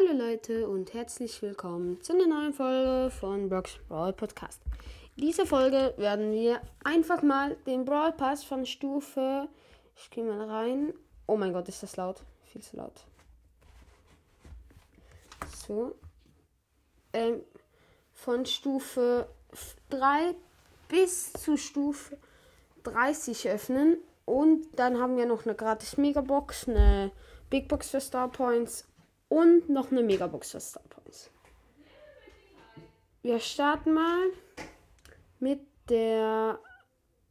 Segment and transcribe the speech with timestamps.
[0.00, 4.62] Hallo Leute und herzlich willkommen zu einer neuen Folge von Brock's Brawl Podcast.
[5.16, 9.48] In dieser Folge werden wir einfach mal den Brawl Pass von Stufe.
[9.96, 10.94] Ich gehe mal rein.
[11.26, 12.22] Oh mein Gott, ist das laut.
[12.44, 12.94] Viel zu laut.
[15.66, 15.94] So.
[17.12, 17.42] Ähm,
[18.14, 19.28] von Stufe
[19.90, 20.34] 3
[20.88, 22.16] bis zu Stufe
[22.84, 23.98] 30 öffnen.
[24.24, 27.12] Und dann haben wir noch eine gratis Megabox, eine
[27.50, 28.86] Big Box für Star Points
[29.30, 31.30] und noch eine Megabox für Star Points.
[33.22, 34.28] Wir starten mal
[35.38, 36.58] mit der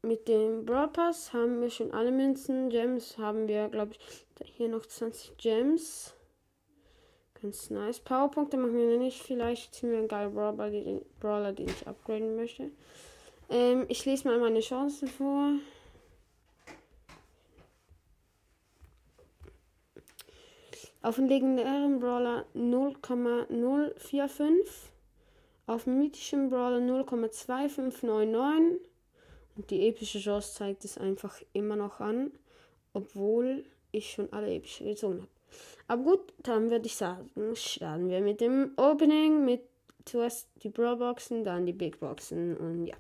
[0.02, 2.70] mit dem Brawl Pass haben wir schon alle Münzen.
[2.70, 6.13] Gems haben wir, glaube ich, hier noch 20 Gems.
[7.41, 7.99] Ganz nice.
[7.99, 9.21] Powerpunkte machen wir noch nicht.
[9.21, 12.71] Vielleicht ziehen wir einen geilen Brawler, den, Brawler, den ich upgraden möchte.
[13.49, 15.54] Ähm, ich lese mal meine Chancen vor.
[21.02, 24.91] Auf den legendären Brawler 0,045.
[25.65, 28.79] Auf dem mythischen Brawler 0,2599.
[29.55, 32.34] Und die epische Chance zeigt es einfach immer noch an.
[32.93, 35.29] Obwohl ich schon alle epische gezogen habe.
[35.87, 39.46] Aber gut, dann würde ich sagen, starten wir mit dem Opening.
[39.46, 39.62] Mit
[40.04, 42.57] zuerst die Brawlboxen, dann die Big Boxen.
[42.57, 42.98] Und ja,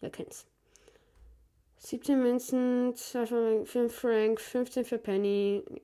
[0.00, 0.46] ihr kennt's.
[1.78, 5.64] 17 Münzen, 2 für 5 Frank, 15 für Penny.
[5.68, 5.80] Ja.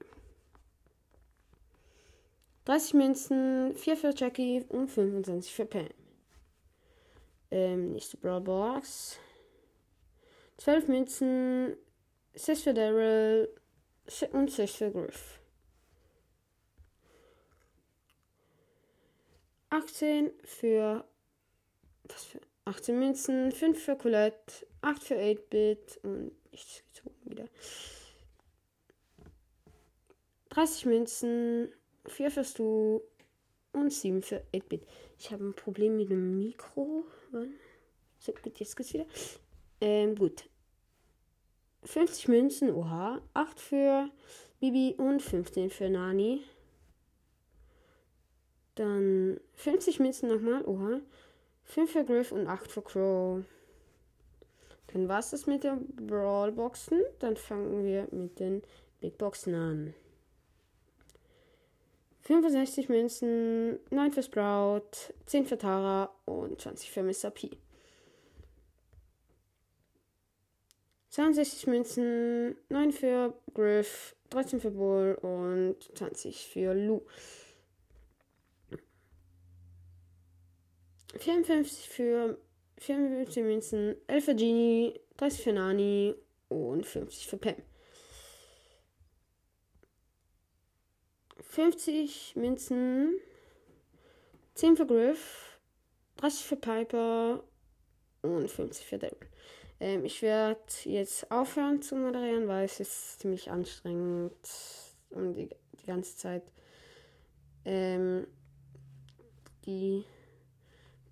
[2.66, 5.88] 30 Münzen, 4 für Jackie und 25 für Pam.
[7.52, 9.18] Ähm, nächste Brawl Box.
[10.58, 11.76] 12 Münzen,
[12.34, 13.48] 6 für Daryl
[14.32, 15.40] und 6 für Griff.
[19.70, 21.04] 18 für.
[22.04, 22.40] Was für.
[22.64, 27.44] 18 Münzen, 5 für Colette, 8 für 8-Bit und nichts gezogen wieder.
[30.48, 31.72] 30 Münzen,
[32.08, 33.00] 4 für Stu
[33.72, 34.86] und 7 für 8-Bit.
[35.18, 37.04] Ich habe ein Problem mit dem Mikro.
[38.18, 39.06] So, gut, jetzt geht's wieder.
[39.80, 40.48] Ähm, gut.
[41.84, 43.20] 50 Münzen, oha.
[43.34, 44.10] 8 für
[44.60, 46.42] Bibi und 15 für Nani.
[48.74, 51.00] Dann 50 Münzen nochmal, oha.
[51.64, 53.44] 5 für Griff und 8 für Crow.
[54.92, 57.02] Dann war es das mit den Brawlboxen.
[57.18, 58.62] Dann fangen wir mit den
[59.00, 59.94] Big Boxen an.
[62.26, 67.30] 65 Münzen, 9 für Sprout, 10 für Tara und 20 für Mr.
[67.30, 67.50] P.
[71.10, 77.02] 62 Münzen, 9 für Griff, 13 für Bull und 20 für Lou.
[81.16, 82.38] 54 für
[82.78, 86.14] 54 Münzen, 11 für Genie, 30 für Nani
[86.48, 87.54] und 50 für Pam.
[91.40, 93.14] 50 Münzen,
[94.54, 95.58] 10 für Griff,
[96.16, 97.44] 30 für Piper
[98.22, 99.16] und 50 für Daryl.
[99.80, 104.34] Ähm, ich werde jetzt aufhören zu moderieren, weil es ist ziemlich anstrengend
[105.10, 105.48] um die,
[105.80, 106.42] die ganze Zeit
[107.64, 108.26] ähm,
[109.66, 110.04] die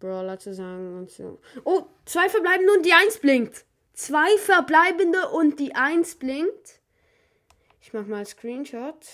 [0.01, 1.41] Brawler zu sagen und so.
[1.65, 3.65] Oh, zwei verbleibende und die 1 blinkt.
[3.93, 6.81] Zwei verbleibende und die 1 blinkt.
[7.81, 9.07] Ich mach mal Screenshot.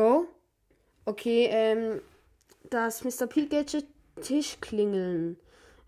[0.00, 0.26] Go.
[1.04, 2.00] Okay, ähm,
[2.70, 3.26] das Mr.
[3.26, 3.86] P Gadget
[4.22, 5.38] Tischklingeln.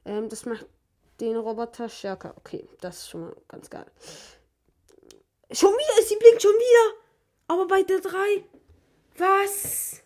[0.04, 0.66] Ähm, das macht
[1.18, 2.34] den Roboter stärker.
[2.36, 3.86] Okay, das ist schon mal ganz geil.
[5.50, 6.98] Schon wieder, sie blinkt schon wieder.
[7.48, 8.44] Aber bei der 3.
[9.16, 10.02] Was?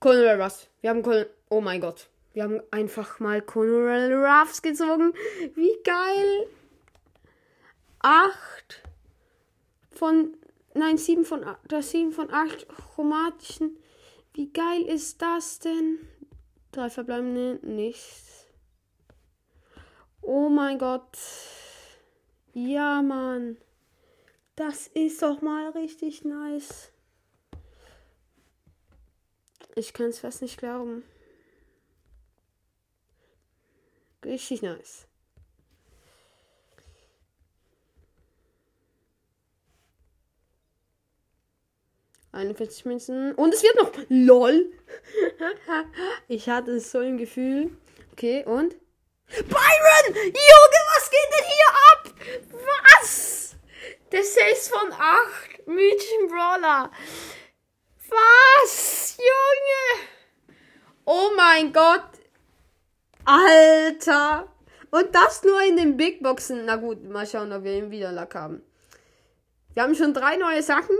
[0.00, 0.66] Colonel Ruffs.
[0.80, 1.30] Wir haben Colonel.
[1.50, 2.08] Oh mein Gott.
[2.32, 5.14] Wir haben einfach mal Colonel Ruffs gezogen.
[5.54, 6.48] Wie geil.
[8.00, 8.82] 8
[9.92, 10.36] von
[10.74, 13.78] Nein, 7 von 8, das 7 von 8 chromatischen.
[14.32, 16.00] Wie geil ist das denn?
[16.72, 18.46] Drei verbleibende nichts.
[20.20, 21.16] Oh mein Gott.
[22.52, 23.56] Ja, Mann.
[24.56, 26.90] Das ist doch mal richtig nice.
[29.76, 31.04] Ich kann es fast nicht glauben.
[34.24, 35.06] Richtig nice.
[42.34, 43.34] 41 Münzen.
[43.34, 43.92] Und es wird noch.
[44.08, 44.72] LOL.
[46.28, 47.70] ich hatte so ein Gefühl.
[48.12, 48.76] Okay, und?
[49.28, 50.14] Byron!
[50.14, 52.14] Junge, was geht denn hier ab?
[53.00, 53.56] Was?
[54.12, 55.66] Der 6 von 8.
[55.66, 56.90] Mädchen Brawler.
[58.08, 59.16] Was?
[59.18, 60.08] Junge.
[61.04, 62.04] Oh mein Gott.
[63.24, 64.48] Alter.
[64.90, 66.66] Und das nur in den Big Boxen.
[66.66, 68.62] Na gut, mal schauen, ob wir ihn wieder Lack haben.
[69.72, 70.96] Wir haben schon drei neue Sachen.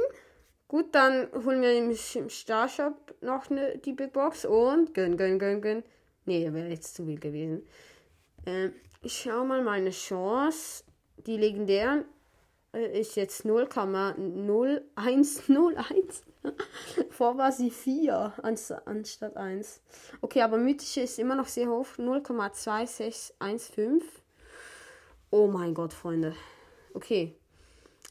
[0.74, 5.38] Gut, dann holen wir nämlich im Starshop noch ne, die Big Box und gönn, gönn,
[5.38, 5.84] gönn, gönn.
[6.24, 7.64] Nee, wäre jetzt zu viel gewesen.
[8.44, 10.82] Ähm, ich schau mal meine Chance.
[11.28, 12.04] Die legendären
[12.72, 16.22] äh, ist jetzt 0,0101.
[17.10, 19.80] Vor war sie 4 anstatt 1.
[20.22, 21.86] Okay, aber mythische ist immer noch sehr hoch.
[21.98, 24.02] 0,2615.
[25.30, 26.34] Oh mein Gott, Freunde.
[26.94, 27.36] Okay.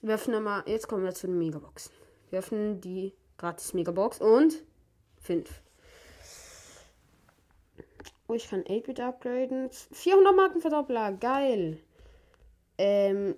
[0.02, 0.64] Wir öffnen mal.
[0.66, 2.03] Jetzt kommen wir zu den Megaboxen.
[2.34, 4.64] Wir öffnen die gratis Megabox und
[5.22, 5.48] 5.
[8.28, 9.70] Oh, ich kann 8-Bit upgraden.
[9.70, 11.12] 400 Marken Verdoppler.
[11.12, 11.78] Geil.
[12.80, 13.36] Ähm,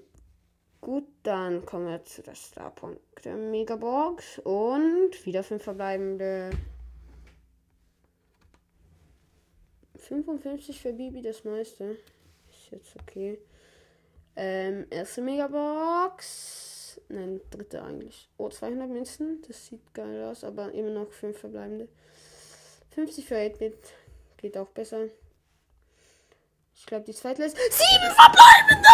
[0.80, 4.40] gut, dann kommen wir zu der Starpunkt der Megabox.
[4.40, 6.52] Und wieder 5 verbleibende.
[9.98, 11.98] 55 für Bibi, das meiste.
[12.50, 13.40] Ist jetzt okay.
[14.38, 16.75] Ähm, erste Megabox.
[17.10, 18.30] Nein, dritte eigentlich.
[18.38, 19.42] Oh, 200 Münzen.
[19.48, 21.88] Das sieht geil aus, aber immer noch 5 verbleibende.
[22.96, 23.78] 50 für 8-Bit.
[24.38, 25.06] Geht auch besser.
[26.76, 27.56] Ich glaube, die zweite ist.
[27.58, 27.66] 7
[28.14, 28.90] verbleibende!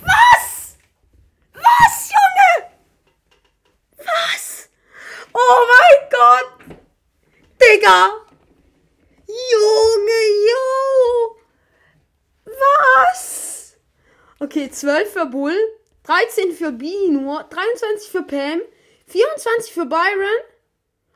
[0.00, 0.76] Was?
[1.54, 2.72] Was, Junge?
[3.98, 4.68] Was?
[5.32, 6.76] Oh mein Gott!
[7.60, 8.10] Digga!
[9.26, 11.36] Junge, yo!
[12.44, 13.76] Was?
[14.40, 15.56] Okay, 12 für Bull.
[16.04, 18.60] 13 für B nur, 23 für Pam,
[19.06, 20.42] 24 für Byron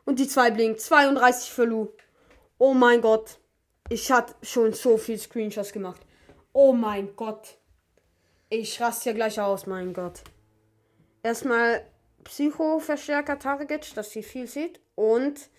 [0.04, 1.88] und die zwei Blink, 32 für Lou.
[2.58, 3.38] Oh mein Gott.
[3.88, 6.00] Ich hatte schon so viel Screenshots gemacht.
[6.52, 7.58] Oh mein Gott.
[8.48, 10.22] Ich raste ja gleich aus, mein Gott.
[11.22, 11.84] Erstmal
[12.24, 14.80] Psycho-Verstärker Target, dass sie viel sieht.
[14.94, 15.50] Und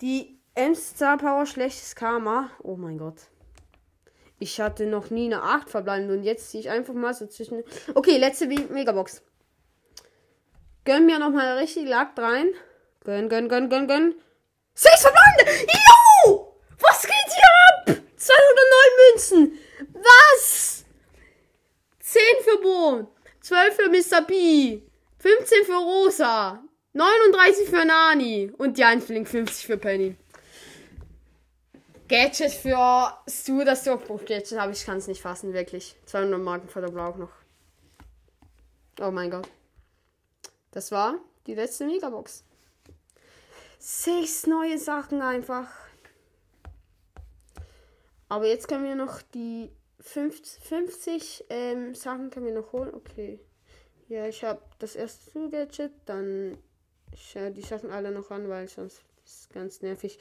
[0.00, 2.50] die M-Star Power schlechtes Karma.
[2.62, 3.28] Oh mein Gott.
[4.42, 7.62] Ich hatte noch nie eine 8 verbleibend und jetzt ziehe ich einfach mal so zwischen.
[7.94, 9.22] Okay, letzte Megabox.
[10.84, 12.48] Gönn mir nochmal richtig Lack rein.
[13.04, 14.14] Gönn, gönn, gönn, gönn, gönn.
[14.74, 15.72] 6 verbleibende!
[16.24, 16.54] Jo!
[16.78, 18.02] Was geht hier ab?
[18.16, 18.32] 209
[19.12, 19.58] Münzen.
[19.92, 20.84] Was?
[22.00, 23.12] 10 für Bo.
[23.42, 24.22] 12 für Mr.
[24.22, 24.80] B.
[25.18, 26.64] 15 für Rosa.
[26.94, 28.52] 39 für Nani.
[28.56, 30.16] Und die Einfling 50 für Penny.
[32.10, 35.94] Gadget für Stu, das Durchbruch-Gadget habe ich, kann es nicht fassen, wirklich.
[36.06, 37.30] 200 Marken für der Blau noch.
[39.00, 39.48] Oh mein Gott.
[40.72, 42.42] Das war die letzte Megabox.
[43.78, 45.68] Sechs neue Sachen einfach.
[48.28, 49.70] Aber jetzt können wir noch die
[50.00, 52.92] 50, 50 ähm, Sachen können wir noch holen.
[52.92, 53.38] Okay.
[54.08, 56.58] Ja, ich habe das erste Gadget, dann
[57.14, 60.18] schaue die Sachen alle noch an, weil sonst ist es ganz nervig.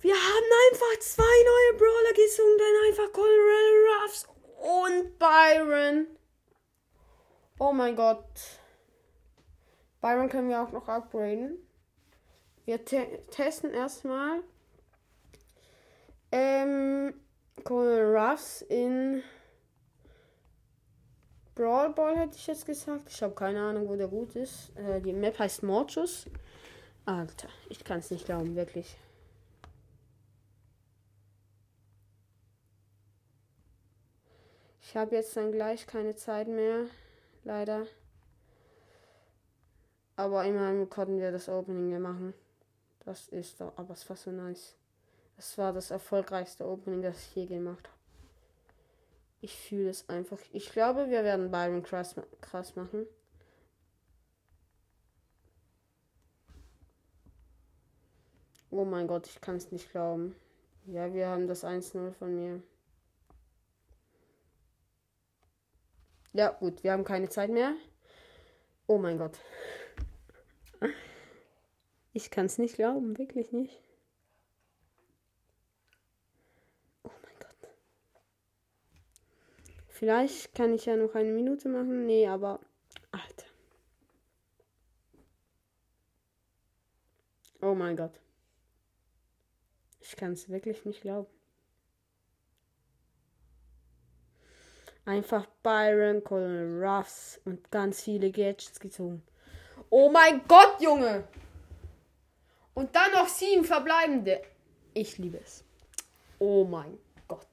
[0.00, 4.26] Wir haben einfach zwei neue Brawler gesungen, dann einfach Colonel Ruffs
[4.58, 6.06] und Byron.
[7.58, 8.58] Oh mein Gott.
[10.00, 11.58] Byron können wir auch noch upgraden.
[12.64, 14.42] Wir te testen erstmal
[16.32, 17.12] ähm,
[17.64, 19.22] Colonel Ruffs in
[21.54, 23.10] Brawl Ball hätte ich jetzt gesagt.
[23.10, 24.74] Ich habe keine Ahnung, wo der gut ist.
[24.76, 26.24] Äh, die Map heißt Morchus.
[27.04, 28.96] Alter, ich kann es nicht glauben, wirklich.
[34.90, 36.86] Ich habe jetzt dann gleich keine Zeit mehr.
[37.44, 37.86] Leider.
[40.16, 42.34] Aber immerhin konnten wir das Opening machen.
[43.04, 44.74] Das ist doch, aber es war so nice.
[45.38, 47.98] Es war das erfolgreichste Opening, das ich je gemacht habe.
[49.42, 50.40] Ich fühle es einfach.
[50.50, 53.06] Ich glaube, wir werden Byron krass, krass machen.
[58.72, 60.34] Oh mein Gott, ich kann es nicht glauben.
[60.86, 62.60] Ja, wir haben das 1-0 von mir.
[66.32, 67.74] Ja, gut, wir haben keine Zeit mehr.
[68.86, 69.38] Oh mein Gott.
[72.12, 73.80] Ich kann es nicht glauben, wirklich nicht.
[77.04, 77.70] Oh mein Gott.
[79.88, 82.06] Vielleicht kann ich ja noch eine Minute machen.
[82.06, 82.60] Nee, aber.
[83.12, 83.46] Alter.
[87.60, 88.20] Oh mein Gott.
[90.00, 91.39] Ich kann es wirklich nicht glauben.
[95.04, 99.22] Einfach Byron, Colonel Ruffs und ganz viele Gadgets gezogen.
[99.88, 101.24] Oh mein Gott, Junge!
[102.74, 104.42] Und dann noch sieben verbleibende.
[104.94, 105.64] Ich liebe es.
[106.38, 107.46] Oh mein Gott.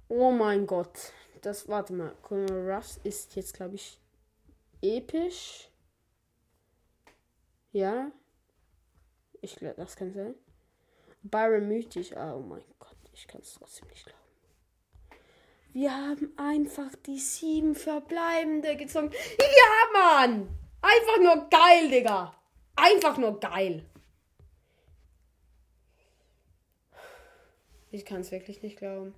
[0.09, 1.13] Oh mein Gott.
[1.43, 2.15] Das, warte mal.
[2.23, 4.01] Colonel Ruffs ist jetzt, glaube ich,
[4.83, 5.69] episch.
[7.73, 8.11] Ja.
[9.41, 10.35] Ich glaube, das kann sein.
[11.23, 12.13] Byron mythisch.
[12.13, 12.97] Oh mein Gott.
[13.13, 14.26] Ich kann es trotzdem nicht glauben.
[15.77, 19.11] Wir haben einfach die sieben verbleibende gezogen.
[19.39, 20.49] Ja, Mann!
[20.81, 22.35] Einfach nur geil, Digga.
[22.75, 23.85] Einfach nur geil.
[27.91, 29.15] Ich kann es wirklich nicht glauben.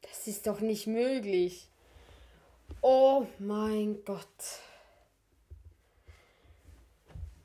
[0.00, 1.68] Das ist doch nicht möglich.
[2.80, 4.24] Oh mein Gott.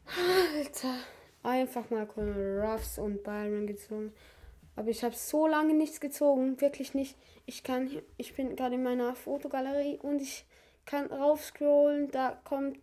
[0.06, 1.00] Alter.
[1.44, 4.14] Einfach mal Colonel Ruffs und Byron gezogen.
[4.76, 6.60] Aber ich habe so lange nichts gezogen.
[6.62, 7.18] Wirklich nicht.
[7.46, 10.46] Ich kann, ich bin gerade in meiner Fotogalerie und ich
[10.86, 12.10] kann raufscrollen.
[12.12, 12.80] Da kommt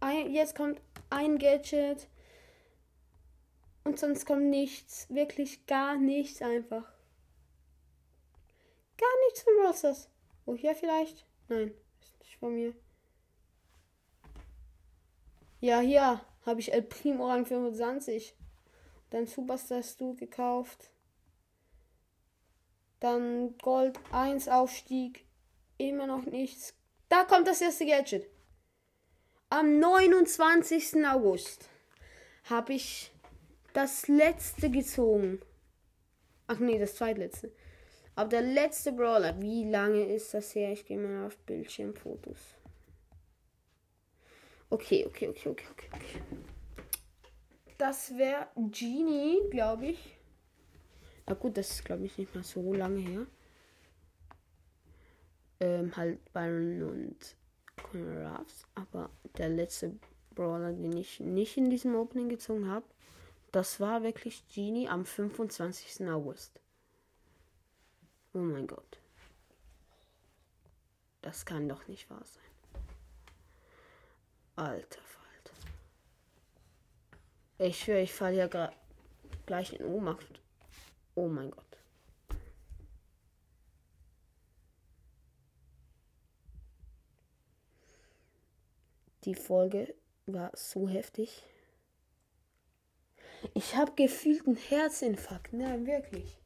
[0.00, 2.08] ein, jetzt kommt ein Gadget.
[3.84, 5.06] Und sonst kommt nichts.
[5.10, 6.90] Wirklich gar nichts einfach.
[8.96, 10.08] Gar nichts von Rosters.
[10.46, 11.26] Oh, hier vielleicht?
[11.48, 12.74] Nein, ist nicht von mir.
[15.60, 18.34] Ja, hier habe ich El Primo Rang 25.
[19.10, 20.90] Dann Superstar Stu gekauft.
[23.04, 25.26] Dann Gold 1 Aufstieg.
[25.76, 26.72] Immer noch nichts.
[27.10, 28.26] Da kommt das erste Gadget.
[29.50, 31.04] Am 29.
[31.04, 31.68] August
[32.44, 33.12] habe ich
[33.74, 35.38] das letzte gezogen.
[36.46, 37.52] Ach nee, das zweitletzte.
[38.14, 40.72] Aber der letzte Brawler, wie lange ist das her?
[40.72, 42.38] Ich gehe mal auf Bildschirmfotos.
[44.70, 45.88] Okay, okay, okay, okay, okay.
[45.92, 46.20] okay.
[47.76, 50.16] Das wäre Genie, glaube ich.
[51.26, 53.26] Na gut, das ist, glaube ich, nicht mal so lange her.
[55.60, 57.36] Ähm, halt Byron und
[57.76, 58.66] Conor Ruffs.
[58.74, 59.94] Aber der letzte
[60.34, 62.86] Brawler, den ich nicht in diesem Opening gezogen habe,
[63.52, 66.08] das war wirklich Genie am 25.
[66.08, 66.60] August.
[68.32, 68.98] Oh mein Gott.
[71.22, 72.42] Das kann doch nicht wahr sein.
[74.56, 75.56] Alter Falter.
[77.58, 78.72] Ich schwöre, ich falle ja
[79.46, 80.43] gleich in Ohnmacht.
[81.14, 81.64] Oh mein Gott.
[89.24, 89.94] Die Folge
[90.26, 91.42] war so heftig.
[93.54, 95.52] Ich habe gefühlt einen Herzinfarkt.
[95.52, 96.36] Nein, wirklich.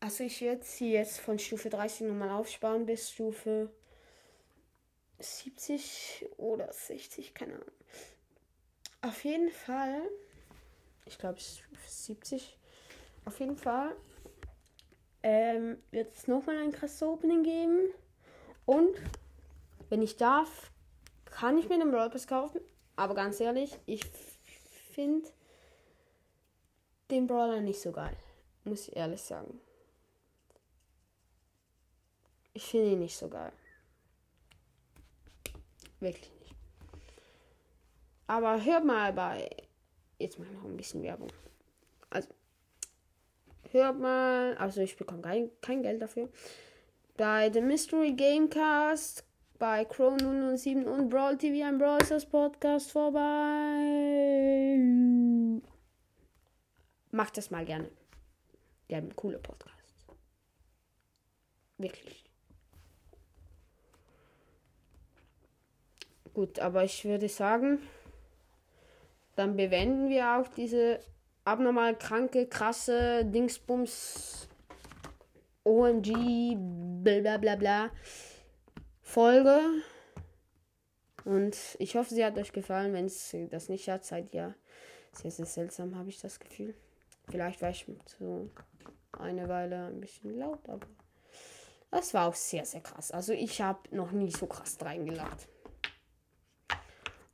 [0.00, 3.70] Also ich werde sie jetzt von Stufe 30 nochmal aufsparen bis Stufe
[5.18, 7.70] 70 oder 60, keine Ahnung.
[9.02, 10.02] Auf jeden Fall,
[11.06, 11.38] ich glaube
[11.86, 12.58] 70,
[13.24, 13.94] auf jeden Fall
[15.22, 17.88] ähm, wird es nochmal ein krasses Opening geben.
[18.64, 18.96] Und
[19.88, 20.70] wenn ich darf,
[21.24, 22.60] kann ich mir den Brawl Pass kaufen.
[22.96, 24.04] Aber ganz ehrlich, ich
[24.92, 25.28] finde
[27.10, 28.16] den Brawler nicht so geil.
[28.64, 29.60] Muss ich ehrlich sagen.
[32.52, 33.52] Ich finde ihn nicht so geil.
[36.00, 36.54] Wirklich nicht.
[38.26, 39.48] Aber hört mal bei.
[40.20, 41.32] Jetzt mal noch ein bisschen Werbung.
[42.10, 42.28] Also,
[43.70, 44.54] hört mal.
[44.58, 46.28] Also, ich bekomme kein, kein Geld dafür.
[47.16, 49.24] Bei The Mystery Gamecast,
[49.58, 52.00] bei Crow 007 und Brawl TV, ein Brawl
[52.30, 53.20] Podcast vorbei.
[57.12, 57.90] Macht das mal gerne.
[58.90, 60.06] Die haben coole Podcasts.
[61.78, 62.24] Wirklich.
[66.34, 67.80] Gut, aber ich würde sagen,
[69.40, 71.00] dann bewenden wir auch diese
[71.44, 74.48] abnormal kranke, krasse Dingsbums
[75.64, 76.56] OMG
[77.02, 77.90] bla bla bla
[79.00, 79.58] Folge.
[81.24, 82.92] Und ich hoffe, sie hat euch gefallen.
[82.92, 84.54] Wenn es das nicht hat, seid ihr
[85.12, 86.74] sehr, sehr seltsam, habe ich das Gefühl.
[87.30, 87.86] Vielleicht war ich
[88.18, 88.50] so
[89.12, 90.86] eine Weile ein bisschen laut, aber
[91.90, 93.10] das war auch sehr, sehr krass.
[93.10, 95.38] Also ich habe noch nie so krass reingeladen.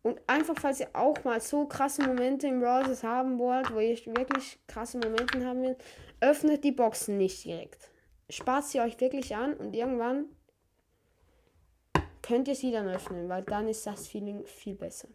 [0.06, 3.96] Und einfach, falls ihr auch mal so krasse Momente im Browser haben wollt, wo ihr
[4.16, 5.82] wirklich krasse Momente haben wollt,
[6.20, 7.90] öffnet die Boxen nicht direkt.
[8.30, 10.26] Spart sie euch wirklich an und irgendwann
[12.22, 15.08] könnt ihr sie dann öffnen, weil dann ist das Feeling viel besser.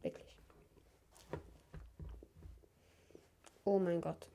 [0.00, 0.34] Wirklich.
[3.64, 4.30] Oh mein Gott.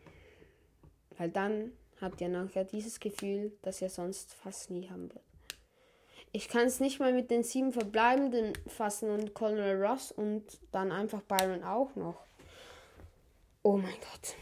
[1.17, 5.30] Weil dann habt ihr nachher dieses Gefühl, das ihr sonst fast nie haben werdet.
[6.33, 10.91] Ich kann es nicht mal mit den sieben Verbleibenden fassen und Colonel Ross und dann
[10.91, 12.25] einfach Byron auch noch.
[13.63, 14.35] Oh mein Gott.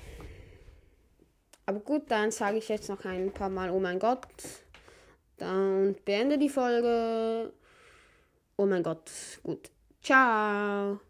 [1.66, 4.28] Aber gut, dann sage ich jetzt noch ein paar Mal Oh mein Gott.
[5.38, 7.54] Dann beende die Folge.
[8.58, 9.10] Oh mein Gott.
[9.44, 9.70] Gut.
[10.02, 11.00] Ciao.